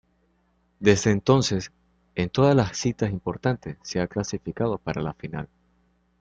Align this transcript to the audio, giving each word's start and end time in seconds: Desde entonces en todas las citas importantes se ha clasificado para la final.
Desde 0.79 1.11
entonces 1.11 1.71
en 2.15 2.31
todas 2.31 2.55
las 2.55 2.75
citas 2.75 3.11
importantes 3.11 3.77
se 3.83 3.99
ha 3.99 4.07
clasificado 4.07 4.79
para 4.79 4.99
la 5.03 5.13
final. 5.13 5.47